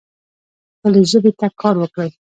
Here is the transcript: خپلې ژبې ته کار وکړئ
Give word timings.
خپلې 0.75 1.01
ژبې 1.11 1.31
ته 1.39 1.47
کار 1.61 1.75
وکړئ 1.79 2.11